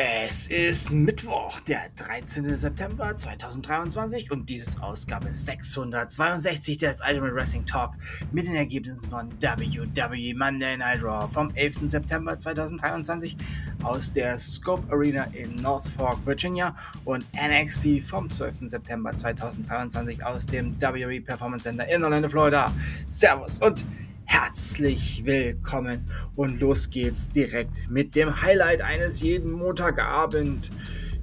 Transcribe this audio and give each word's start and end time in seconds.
Es 0.00 0.46
ist 0.46 0.92
Mittwoch, 0.92 1.58
der 1.58 1.88
13. 1.96 2.54
September 2.54 3.16
2023 3.16 4.30
und 4.30 4.48
dies 4.48 4.68
ist 4.68 4.80
Ausgabe 4.80 5.28
662 5.28 6.78
des 6.78 7.00
Ultimate 7.00 7.34
Wrestling 7.34 7.66
Talk 7.66 7.94
mit 8.30 8.46
den 8.46 8.54
Ergebnissen 8.54 9.10
von 9.10 9.28
WWE 9.42 10.34
Monday 10.36 10.76
Night 10.76 11.02
Raw 11.02 11.26
vom 11.26 11.50
11. 11.52 11.90
September 11.90 12.36
2023 12.36 13.36
aus 13.82 14.12
der 14.12 14.38
Scope 14.38 14.88
Arena 14.92 15.24
in 15.32 15.56
North 15.56 15.88
Fork, 15.88 16.24
Virginia 16.24 16.76
und 17.04 17.26
NXT 17.34 18.00
vom 18.00 18.28
12. 18.28 18.68
September 18.68 19.12
2023 19.12 20.24
aus 20.24 20.46
dem 20.46 20.80
WWE 20.80 21.20
Performance 21.20 21.64
Center 21.64 21.88
in 21.88 22.04
Orlando, 22.04 22.28
Florida. 22.28 22.72
Servus 23.08 23.58
und 23.58 23.84
Herzlich 24.30 25.24
willkommen 25.24 26.04
und 26.36 26.60
los 26.60 26.90
geht's 26.90 27.30
direkt 27.30 27.88
mit 27.88 28.14
dem 28.14 28.42
Highlight 28.42 28.82
eines 28.82 29.22
jeden 29.22 29.50
Montagabend. 29.50 30.68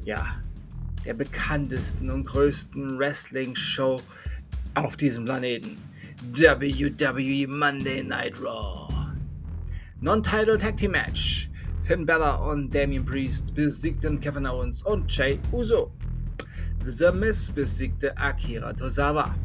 Ja, 0.04 0.42
der 1.06 1.14
bekanntesten 1.14 2.10
und 2.10 2.26
größten 2.26 2.98
Wrestling-Show 2.98 4.02
auf 4.74 4.98
diesem 4.98 5.26
Planeten. 5.26 5.78
WWE 6.34 7.48
Monday 7.48 8.04
Night 8.04 8.42
Raw. 8.42 8.92
Non-Title 10.02 10.58
Tag 10.58 10.76
Team 10.78 10.92
Match. 10.92 11.52
Finn 11.84 12.08
Bella 12.08 12.38
und 12.50 12.74
Damien 12.74 13.06
Priest 13.06 13.54
besiegten 13.54 14.20
Kevin 14.20 14.48
Owens 14.48 14.82
und 14.82 15.16
Jay 15.16 15.40
Uso. 15.52 15.92
The 16.84 17.12
Miz 17.12 17.52
besiegte 17.52 18.18
Akira 18.18 18.74
Tozawa. 18.74 19.36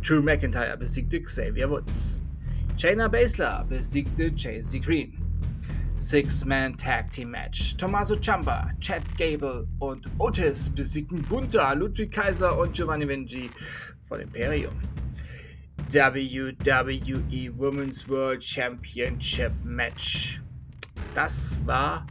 Drew 0.00 0.22
McIntyre 0.22 0.76
besiegte 0.76 1.20
Xavier 1.20 1.68
Woods. 1.68 2.20
Shayna 2.76 3.08
Baszler 3.08 3.64
besiegte 3.68 4.32
JC 4.34 4.80
Green. 4.80 5.16
Six-Man 5.96 6.76
Tag 6.76 7.08
Team 7.12 7.30
Match. 7.30 7.76
Tommaso 7.76 8.16
Ciampa, 8.16 8.68
Chad 8.80 9.02
Gable 9.16 9.68
und 9.78 10.10
Otis 10.18 10.70
besiegten 10.70 11.22
Bunta, 11.22 11.72
Ludwig 11.72 12.10
Kaiser 12.10 12.58
und 12.58 12.72
Giovanni 12.72 13.06
Vinci 13.06 13.48
von 14.02 14.20
Imperium. 14.20 14.74
WWE 15.88 17.56
Women's 17.56 18.08
World 18.08 18.42
Championship 18.42 19.52
Match. 19.62 20.42
Das 21.14 21.60
war 21.64 22.04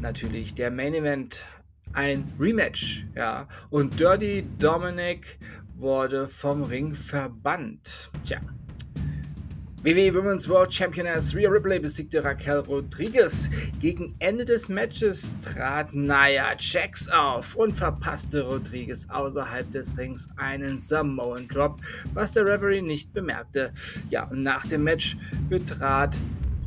natürlich 0.00 0.54
der 0.54 0.70
Main 0.70 0.94
Event, 0.94 1.44
ein 1.92 2.32
Rematch, 2.40 3.04
ja. 3.14 3.46
Und 3.68 4.00
Dirty 4.00 4.46
Dominic 4.58 5.38
wurde 5.74 6.26
vom 6.28 6.62
Ring 6.62 6.94
verbannt. 6.94 8.10
Tja, 8.24 8.40
WWE 9.84 10.12
Women's 10.12 10.48
World 10.48 10.72
Championess 10.72 11.36
Rhea 11.36 11.48
Ripley 11.48 11.78
besiegte 11.78 12.24
Raquel 12.24 12.58
Rodriguez. 12.66 13.48
Gegen 13.78 14.12
Ende 14.18 14.44
des 14.44 14.68
Matches 14.68 15.36
trat 15.40 15.94
Nia 15.94 16.56
Jax 16.58 17.08
auf 17.10 17.54
und 17.54 17.74
verpasste 17.74 18.42
Rodriguez 18.42 19.06
außerhalb 19.08 19.70
des 19.70 19.96
Rings 19.96 20.28
einen 20.36 20.78
Samoan 20.78 21.46
Drop, 21.46 21.80
was 22.12 22.32
der 22.32 22.44
Referee 22.46 22.82
nicht 22.82 23.12
bemerkte. 23.12 23.72
Ja, 24.10 24.24
und 24.24 24.42
nach 24.42 24.66
dem 24.66 24.82
Match 24.82 25.16
betrat 25.48 26.18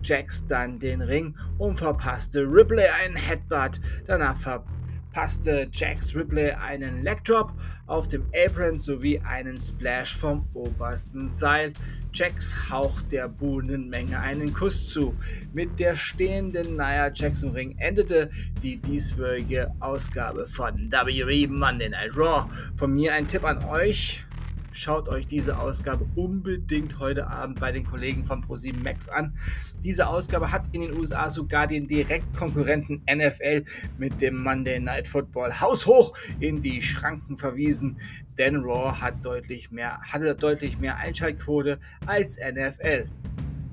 Jax 0.06 0.48
dann 0.48 0.80
den 0.80 1.02
Ring 1.02 1.36
und 1.58 1.76
verpasste 1.76 2.44
Ripley 2.44 2.86
einen 3.04 3.18
Headbutt. 3.18 3.82
Danach 4.08 4.38
verpasste 4.38 4.81
passte 5.14 5.68
Jax 5.72 6.16
Ripley 6.16 6.52
einen 6.52 7.04
Leg 7.04 7.24
Drop 7.24 7.54
auf 7.88 8.08
dem 8.08 8.26
Apron 8.34 8.80
sowie 8.80 9.20
einen 9.20 9.58
Splash 9.58 10.16
vom 10.18 10.48
obersten 10.54 11.30
Seil. 11.30 11.74
Jax 12.14 12.70
haucht 12.70 13.12
der 13.12 13.30
buhenden 13.30 13.94
einen 14.14 14.54
Kuss 14.54 14.90
zu. 14.90 15.16
Mit 15.54 15.80
der 15.80 15.96
stehenden 15.96 16.76
Nia 16.76 17.08
im 17.08 17.52
Ring 17.52 17.78
endete 17.78 18.30
die 18.62 18.78
dieswöchige 18.78 19.72
Ausgabe 19.80 20.46
von 20.46 20.92
WWE 20.92 21.48
Monday 21.48 21.90
Night 21.90 22.16
Raw. 22.16 22.50
Von 22.76 22.94
mir 22.94 23.14
ein 23.14 23.28
Tipp 23.28 23.46
an 23.46 23.64
euch. 23.66 24.26
Schaut 24.74 25.10
euch 25.10 25.28
diese 25.28 25.60
Ausgabe 25.60 26.08
unbedingt 26.16 26.98
heute 27.00 27.28
Abend 27.28 27.60
bei 27.60 27.74
den 27.74 27.86
Kollegen 27.86 28.24
von 28.24 28.44
Pro7 28.44 28.82
Max 28.82 29.10
an. 29.10 29.36
Diese 29.84 30.08
Ausgabe 30.08 30.52
hat 30.52 30.70
in 30.72 30.82
den 30.82 30.98
USA 30.98 31.30
sogar 31.30 31.68
den 31.68 31.88
Direktkonkurrenten 31.88 33.02
NFL 33.14 33.66
mit 33.98 34.22
dem 34.22 34.42
Monday 34.42 34.80
Night 34.80 35.10
Football 35.10 35.60
haushoch 35.60 36.18
in 36.40 36.62
die 36.62 36.82
Schranken 36.82 37.38
verwiesen, 37.38 38.00
denn 38.38 38.58
Raw 38.58 38.94
hat 39.02 39.26
deutlich 39.26 39.72
mehr, 39.72 40.00
hatte 40.02 40.36
deutlich 40.36 40.80
mehr 40.80 40.96
Einschaltquote 40.96 41.78
als 42.06 42.38
NFL. 42.38 43.10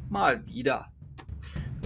Mal 0.08 0.44
wieder. 0.46 0.88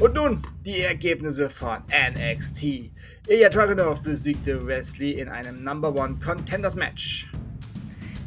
Und 0.01 0.15
nun 0.15 0.43
die 0.65 0.81
Ergebnisse 0.81 1.51
von 1.51 1.83
NXT. 1.91 2.93
Ilya 3.29 3.51
Dragunov 3.51 4.03
besiegte 4.03 4.67
Wesley 4.67 5.13
in 5.13 5.29
einem 5.29 5.61
Number 5.61 5.95
One 5.95 6.19
Contenders 6.19 6.75
Match. 6.75 7.31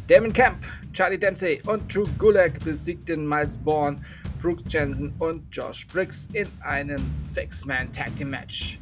Damon 0.07 0.31
Camp, 0.31 0.63
Charlie 0.93 1.17
Dempsey 1.17 1.59
und 1.65 1.93
Drew 1.93 2.05
Gulak 2.19 2.63
besiegten 2.63 3.27
Miles 3.27 3.57
Bourne, 3.57 3.99
Brooks 4.39 4.61
Jensen 4.71 5.11
und 5.17 5.43
Josh 5.51 5.87
Briggs 5.87 6.29
in 6.33 6.47
einem 6.61 7.01
Six-Man 7.09 7.91
Tag 7.91 8.15
Team 8.15 8.29
Match. 8.29 8.79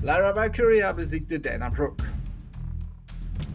Lyra 0.00 0.34
Valkyria 0.36 0.92
besiegte 0.92 1.40
Dana 1.40 1.70
Brooke. 1.70 2.04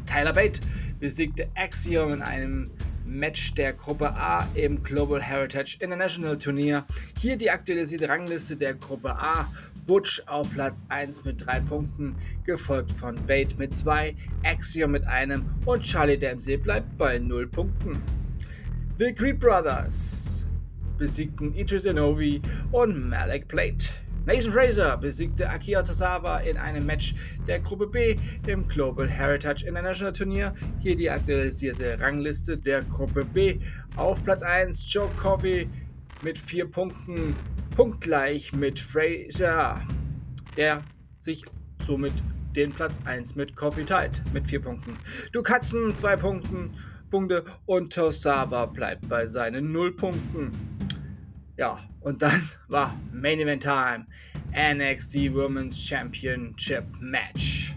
Tyler 0.05 0.33
Bate 0.33 0.59
besiegte 0.99 1.47
Axiom 1.55 2.11
in 2.11 2.21
einem 2.21 2.71
Match 3.05 3.53
der 3.53 3.71
Gruppe 3.71 4.09
A 4.09 4.45
im 4.55 4.83
Global 4.83 5.21
Heritage 5.21 5.77
International 5.79 6.37
Turnier. 6.37 6.85
Hier 7.21 7.37
die 7.37 7.49
aktualisierte 7.49 8.09
Rangliste 8.09 8.57
der 8.57 8.73
Gruppe 8.73 9.15
A. 9.15 9.47
Butch 9.87 10.21
auf 10.25 10.51
Platz 10.51 10.83
1 10.89 11.25
mit 11.25 11.45
3 11.45 11.59
Punkten, 11.61 12.15
gefolgt 12.43 12.91
von 12.91 13.15
Bate 13.27 13.55
mit 13.57 13.75
2, 13.75 14.15
Axiom 14.43 14.91
mit 14.91 15.05
einem 15.05 15.45
und 15.65 15.83
Charlie 15.83 16.17
Dempsey 16.17 16.57
bleibt 16.57 16.97
bei 16.97 17.19
0 17.19 17.47
Punkten. 17.47 18.01
The 18.97 19.13
Creed 19.13 19.39
Brothers 19.39 20.47
besiegten 20.97 21.53
Idris 21.53 21.85
Inovi 21.85 22.41
und 22.71 23.09
Malik 23.09 23.47
Plate. 23.47 23.89
Nathan 24.25 24.51
Fraser 24.53 24.97
besiegte 24.97 25.47
Akira 25.47 25.83
Tosawa 25.83 26.39
in 26.39 26.57
einem 26.57 26.85
Match 26.85 27.13
der 27.45 27.59
Gruppe 27.59 27.85
B 27.85 28.15
im 28.47 28.67
Global 28.67 29.07
Heritage 29.07 29.67
International 29.67 30.13
Turnier. 30.13 30.51
Hier 30.79 30.95
die 30.95 31.11
aktualisierte 31.11 31.99
Rangliste 31.99 32.57
der 32.57 32.81
Gruppe 32.83 33.23
B. 33.23 33.59
Auf 33.97 34.23
Platz 34.23 34.41
1 34.41 34.91
Joe 34.91 35.09
Coffey 35.15 35.69
mit 36.23 36.39
4 36.39 36.71
Punkten, 36.71 37.35
punktgleich 37.75 38.53
mit 38.53 38.79
Fraser, 38.79 39.81
der 40.55 40.83
sich 41.19 41.43
somit 41.85 42.13
den 42.55 42.71
Platz 42.71 42.99
1 43.03 43.35
mit 43.35 43.55
Coffee 43.55 43.83
teilt, 43.83 44.23
mit 44.33 44.47
4 44.47 44.61
Punkten. 44.61 44.97
Du 45.33 45.43
Katzen 45.43 45.93
2 45.93 46.15
Punkten, 46.15 46.69
Punkte 47.09 47.43
und 47.65 47.93
Tosawa 47.93 48.65
bleibt 48.65 49.07
bei 49.09 49.27
seinen 49.27 49.73
0 49.73 49.93
Punkten. 49.95 50.51
Ja, 51.57 51.79
und 51.99 52.21
dann 52.21 52.49
war 52.69 52.97
Main 53.11 53.41
Event 53.41 53.63
Time. 53.63 54.05
NXT 54.53 55.33
Women's 55.33 55.77
Championship 55.77 56.85
Match. 57.01 57.73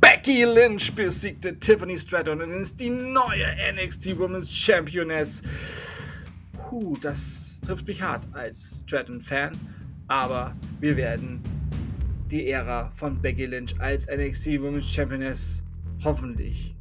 Becky 0.00 0.44
Lynch 0.44 0.94
besiegte 0.94 1.58
Tiffany 1.58 1.98
Stratton 1.98 2.40
und 2.40 2.52
ist 2.52 2.80
die 2.80 2.88
neue 2.90 3.46
NXT 3.74 4.18
Women's 4.18 4.50
Championess. 4.50 6.11
Puh, 6.72 6.96
das 7.02 7.60
trifft 7.66 7.86
mich 7.86 8.00
hart 8.00 8.26
als 8.32 8.82
Stratton-Fan, 8.86 9.52
aber 10.08 10.56
wir 10.80 10.96
werden 10.96 11.42
die 12.30 12.48
Ära 12.48 12.90
von 12.94 13.20
Becky 13.20 13.44
Lynch 13.44 13.78
als 13.78 14.08
NXT 14.08 14.58
Women's 14.62 14.90
Championess 14.90 15.62
hoffentlich 16.02 16.74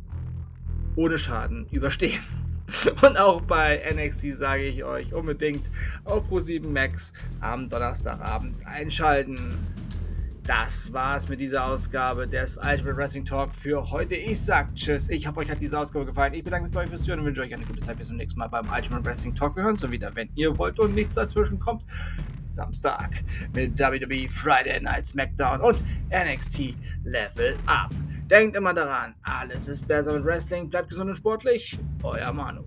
ohne 0.96 1.18
Schaden 1.18 1.68
überstehen. 1.72 2.22
Und 3.06 3.18
auch 3.18 3.42
bei 3.42 3.82
NXT 3.94 4.32
sage 4.32 4.64
ich 4.64 4.82
euch 4.86 5.14
unbedingt 5.14 5.70
auf 6.06 6.26
Pro7 6.32 6.70
Max 6.70 7.12
am 7.42 7.68
Donnerstagabend 7.68 8.66
einschalten. 8.66 9.58
Das 10.52 10.92
war's 10.92 11.30
mit 11.30 11.40
dieser 11.40 11.64
Ausgabe 11.64 12.28
des 12.28 12.58
Ultimate 12.58 12.98
Wrestling 12.98 13.24
Talk 13.24 13.56
für 13.56 13.90
heute. 13.90 14.16
Ich 14.16 14.42
sag 14.42 14.76
Tschüss. 14.76 15.08
Ich 15.08 15.26
hoffe, 15.26 15.40
euch 15.40 15.50
hat 15.50 15.62
diese 15.62 15.80
Ausgabe 15.80 16.06
gefallen. 16.06 16.34
Ich 16.34 16.44
bedanke 16.44 16.66
mich 16.66 16.74
bei 16.74 16.82
euch 16.82 16.90
fürs 16.90 17.08
Hören 17.08 17.20
und 17.20 17.26
wünsche 17.28 17.40
euch 17.40 17.54
eine 17.54 17.64
gute 17.64 17.80
Zeit. 17.80 17.98
Bis 17.98 18.08
zum 18.08 18.18
nächsten 18.18 18.38
Mal 18.38 18.50
beim 18.50 18.70
Ultimate 18.70 19.06
Wrestling 19.06 19.34
Talk. 19.34 19.56
Wir 19.56 19.64
hören 19.64 19.72
uns 19.76 19.90
wieder, 19.90 20.14
wenn 20.14 20.30
ihr 20.36 20.58
wollt 20.58 20.78
und 20.82 20.94
nichts 20.94 21.16
dazwischen 21.16 21.58
kommt. 21.58 21.86
Samstag 22.38 23.12
mit 23.54 23.80
WWE 23.80 24.28
Friday 24.28 24.82
Night 24.82 25.06
SmackDown 25.06 25.62
und 25.62 25.86
NXT 26.10 26.76
Level 27.06 27.58
Up. 27.68 27.92
Denkt 28.30 28.58
immer 28.58 28.74
daran, 28.74 29.16
alles 29.24 29.70
ist 29.70 29.88
besser 29.88 30.12
mit 30.16 30.26
Wrestling. 30.26 30.70
Bleibt 30.70 30.90
gesund 30.90 31.10
und 31.10 31.16
sportlich. 31.16 31.80
Euer 32.04 32.34
Manu. 32.34 32.66